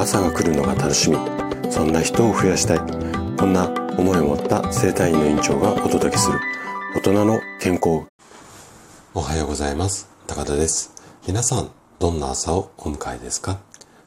[0.00, 1.18] 朝が来るのが楽しみ。
[1.70, 2.78] そんな人を増やしたい。
[3.36, 3.68] こんな
[3.98, 6.40] 思いを持った生体院の院長がお届けする。
[6.94, 8.06] 大人の健康。
[9.12, 10.08] おはようございます。
[10.26, 10.94] 高田です。
[11.26, 13.58] 皆さんどんな朝をお迎えですか？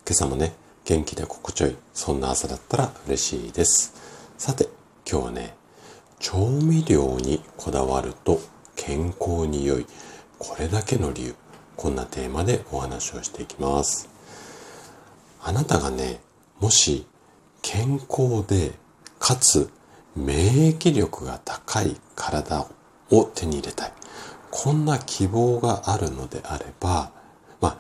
[0.04, 0.54] 今朝もね
[0.84, 3.94] 元気で心地よいそんな朝だったら嬉しいです。
[4.40, 4.70] さて
[5.08, 5.54] 今日はね
[6.20, 8.42] 調味料にこだわると
[8.76, 9.86] 健康に良い
[10.40, 11.36] これだけの理由
[11.76, 14.12] こんなテーマでお話をしていきます。
[15.44, 16.22] あなたがね
[16.60, 17.06] もし
[17.62, 18.74] 健康で
[19.20, 19.70] かつ
[20.16, 22.68] 免疫力が高い体
[23.12, 23.94] を手に入れたい
[24.52, 27.12] こんな希望があるのであれば
[27.62, 27.78] まあ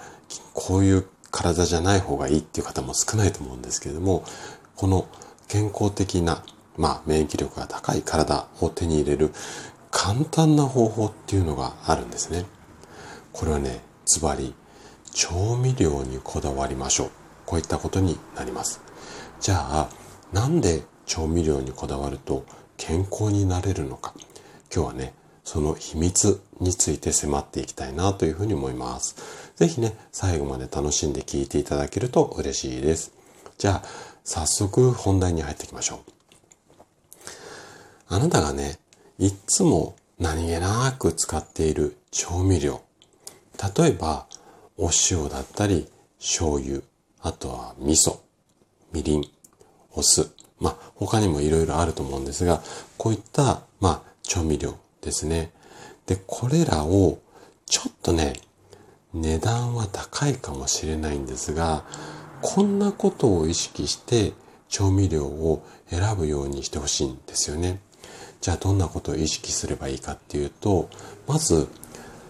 [0.53, 4.23] こういう体じゃない方がいいっていう方も少ないと思うんですけれども
[4.75, 5.07] この
[5.47, 6.43] 健康的な
[6.77, 9.31] まあ、免疫力が高い体を手に入れる
[9.91, 12.45] 簡単な方法っていうのがあるんですね。
[13.31, 14.53] これはね、ズバリ、
[15.11, 17.11] 調味料にこだわりましょう。
[17.45, 18.81] こういったことになります。
[19.39, 19.89] じゃあ、
[20.31, 22.45] なんで調味料にこだわると
[22.77, 24.13] 健康になれるのか。
[24.73, 25.13] 今日はね、
[25.43, 29.15] その秘密について迫っていきたいなというふうに思います。
[29.55, 33.11] ぜひね、最後まで楽しんで聞いていただけると嬉しいです。
[33.57, 33.87] じゃあ、
[34.23, 35.99] 早速本題に入っていきましょう。
[38.07, 38.79] あなたがね、
[39.19, 42.81] いつも何気なく使っている調味料。
[43.77, 44.27] 例えば、
[44.77, 45.87] お塩だったり、
[46.19, 46.81] 醤油、
[47.23, 48.19] あとは味噌、
[48.91, 49.23] みりん、
[49.93, 50.29] お酢。
[50.59, 52.61] まあ、他にもいろいろあると思うんですが、
[52.97, 55.51] こういった、まあ、調味料ですね。
[56.05, 57.19] で、これらを、
[57.65, 58.33] ちょっとね、
[59.13, 61.85] 値段は高いかもしれないんですが、
[62.41, 64.33] こんなことを意識して
[64.67, 67.79] 調味料を選ぶようにしてほしいんですよね。
[68.41, 70.89] じゃあどんなことを意識すればいいかっていうと、
[71.25, 71.69] まず、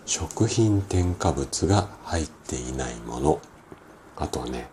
[0.05, 3.41] 食品添加物が入っていないもの。
[4.17, 4.69] あとはね、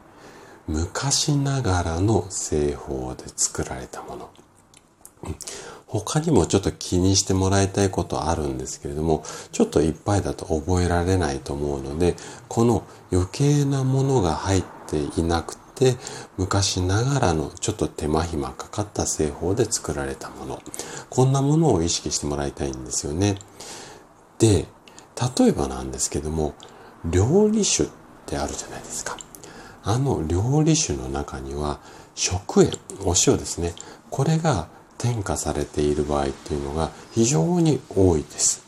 [0.70, 4.30] 昔ながらの製法で作られたもの。
[5.86, 12.14] 他にもちょっと気にしてもらいたいことあるんですけれども、ちょっといっぱいだと覚えられないと思うので、
[12.48, 15.96] この余計なものが入っていなくて
[16.36, 20.62] 昔ながらのちょっと手間暇かかった製法で作られたもの。
[21.08, 23.38] こんなものを意識してもらいたいんですよね。
[24.38, 24.68] で
[25.38, 26.54] 例えばなんですけども
[27.04, 27.86] 料理酒っ
[28.26, 29.16] てあるじゃないですか。
[29.82, 31.80] あの料理酒の中には
[32.14, 32.70] 食塩
[33.04, 33.74] お塩ですね。
[34.10, 34.68] これが
[34.98, 38.62] 添加されている場合っていうのが非常に多いです。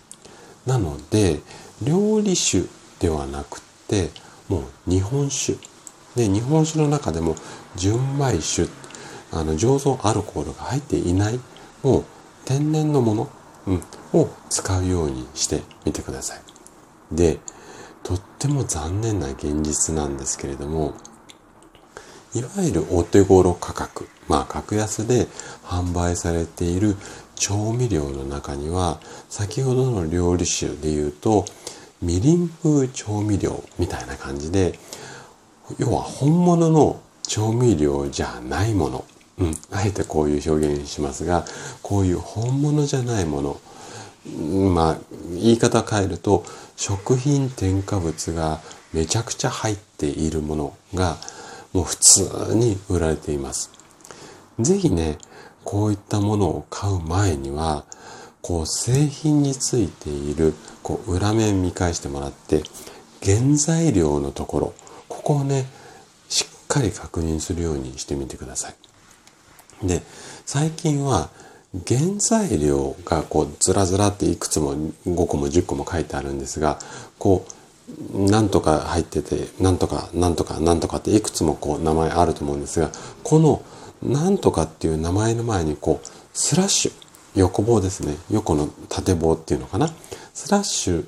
[0.66, 1.40] なので
[1.82, 2.64] 料理酒
[3.00, 4.10] ではなくて
[4.48, 5.56] もう日本酒。
[6.14, 7.36] で、日本酒の中でも
[7.76, 8.68] 純米酒、
[9.30, 11.40] あの、醸造アルコールが入っていない、
[11.82, 12.04] もう
[12.44, 13.30] 天然のもの、
[13.66, 16.42] うん、を使うようにしてみてください。
[17.12, 17.38] で、
[18.02, 20.94] とっても残念な現実なんですけれども、
[22.34, 25.26] いわゆるお手頃価格、まあ格安で
[25.64, 26.96] 販売されている
[27.34, 31.44] 調味料の中には、先ほどの料理酒で言うと、
[32.00, 34.78] みりん風調味料みたいな感じで、
[35.78, 39.04] 要は本物の調味料じゃないもの。
[39.38, 39.54] うん。
[39.70, 41.44] あえてこういう表現しますが、
[41.82, 43.60] こういう本物じゃないもの。
[44.26, 44.98] まあ、
[45.34, 46.44] 言い方変えると、
[46.76, 48.60] 食品添加物が
[48.92, 51.16] めちゃくちゃ入っているものが、
[51.72, 53.70] もう普通に売られています。
[54.60, 55.18] ぜひね、
[55.64, 57.84] こういったものを買う前には、
[58.42, 62.64] こう製品についているこう裏面見返してもらって
[63.22, 64.74] 原材料のところ
[65.08, 65.66] ここをね、
[66.28, 69.86] しっかり確認するようにしてみてください。
[69.86, 70.02] で、
[70.44, 71.30] 最近は
[71.86, 74.74] 原材料がこうずらずらっていくつも
[75.06, 76.78] 5個も10個も書いてあるんですが、
[77.18, 82.90] こう、なんとか入ってて、なんとか、なんとか、なんとかっていくつもこう名前あると思うんですが、
[83.22, 83.62] この
[84.02, 86.92] なんとかっていう名前の前にこう、スラッシュ、
[87.34, 88.16] 横棒ですね。
[88.30, 89.88] 横の縦棒っていうのかな。
[90.34, 91.06] スラッシュ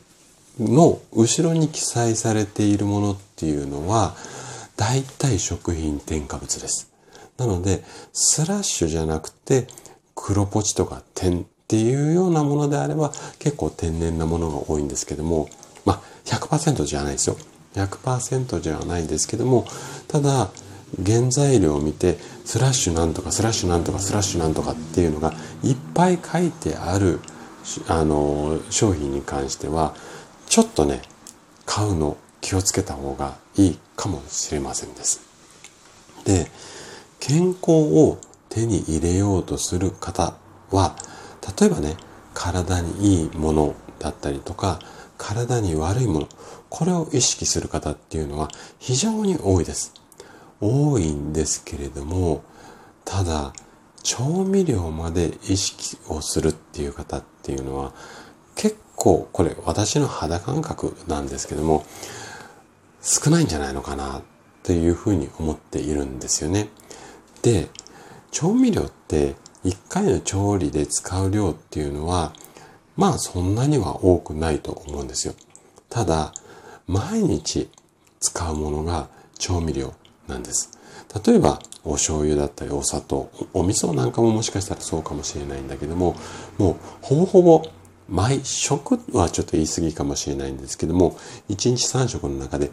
[0.61, 4.15] の後ろに記載されているものっていうのは、
[4.77, 6.91] 大体食品添加物です。
[7.37, 9.67] なので、スラッシュじゃなくて、
[10.15, 15.49] 黒ポチとか点っていうようなものであれば、結構天然なものが多いんですけども、
[15.85, 17.37] まあ、100%じゃないですよ。
[17.75, 19.67] 100%じゃないですけども、
[20.09, 20.51] ただ、
[21.05, 27.21] 原材料を見て、スラッシュなんとか、スラッシュなんとか、スラッシュなんとかっていうのがいっぱい書いてある、
[27.89, 29.95] あの、商品に関しては、
[30.47, 31.03] ちょっとね、
[31.67, 35.21] 買うの気をつけた方がいいかもしれませんです。
[36.25, 36.51] で、
[37.19, 38.19] 健康を
[38.55, 40.37] 手に入れようとする方
[40.71, 40.95] は、
[41.59, 41.97] 例えばね、
[42.35, 44.79] 体にいいものだったりとか、
[45.19, 46.29] 体に悪いもの、
[46.69, 48.49] これを意識する方っていうのは
[48.79, 49.93] 非常に多いです。
[50.61, 52.45] 多いんですけれども、
[53.05, 53.53] ただ、
[54.05, 57.93] 調味料まで意識をするっていう方っていうのは、
[58.55, 61.85] 結構、これ私の肌感覚なんですけども、
[63.03, 64.23] 少ないんじゃないのかなっ
[64.63, 66.69] ていうふうに思っているんですよね。
[67.43, 67.69] で、
[68.35, 72.33] 調味料って1回の調理で使う量っていうのは、
[72.97, 75.35] まあそんなには多くないと思うんですよ。
[75.89, 76.35] ただ、
[76.89, 77.71] 毎日
[78.19, 79.09] 使うものが
[79.39, 79.95] 調味料
[80.27, 80.77] なんです。
[81.25, 86.17] 例えば、お醤油だったりお砂糖、お味噌なんかももしかしたらそうかもしれないんだけども、
[86.59, 87.63] もうほぼほぼ
[88.09, 91.17] 毎食はちょっと言い過ぎかもしれないんですけども、
[91.51, 92.73] 1日3食の中で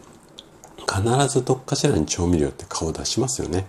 [0.92, 3.66] 必ずどっかしらに調味料って顔出しますよね。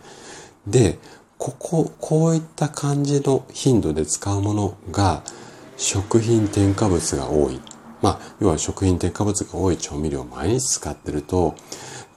[0.66, 0.98] で、
[1.44, 5.24] ここ、こういった感じの頻度で使うものが
[5.76, 7.60] 食品添加物が多い。
[8.02, 11.56] まあ、要は食品添加物が多い調味料を毎日使ってると、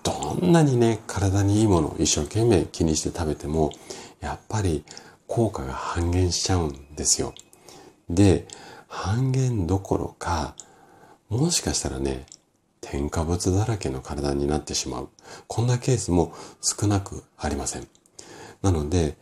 [0.04, 3.72] どんなにね、体にいいものを一生懸命気にして食べても、
[4.20, 4.84] やっぱり
[5.26, 7.34] 効果が半減しちゃうんですよ。
[8.08, 8.46] で、
[8.86, 10.54] 半減どころか、
[11.30, 12.26] もしかしたらね、
[12.80, 15.08] 添加物だらけの体になってしまう。
[15.48, 17.88] こんなケースも少なくありません。
[18.66, 19.16] なので、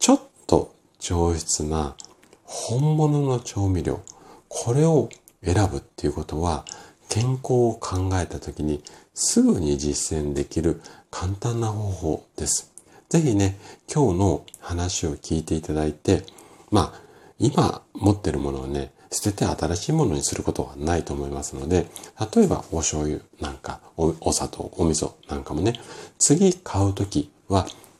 [0.00, 1.94] ちょっと上質な
[2.42, 4.00] 本物の調味料、
[4.48, 5.08] これを
[5.44, 6.64] 選ぶっていうことは、
[7.08, 8.82] 健康を考えた時に
[9.14, 10.80] すぐに実践できる
[11.12, 12.72] 簡単な方法です。
[13.08, 13.56] ぜひね、
[13.88, 16.24] 今日の話を聞いていただいて、
[16.72, 17.00] まあ、
[17.38, 21.86] 今持ってるものをね、捨てて新しいものにすることはないと思いますので、
[22.34, 25.74] 例えばお醤油なんか、おお砂糖、お味噌なんかもね、
[26.18, 27.68] 次買うときは、